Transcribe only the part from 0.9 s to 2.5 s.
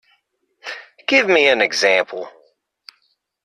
Give me an example